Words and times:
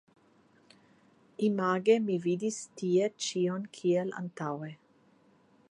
Image 1.47 1.91
mi 2.07 2.15
vidis 2.23 2.57
tie 2.81 3.11
ĉion 3.27 3.69
kiel 3.79 4.13
antaŭe. 4.23 4.73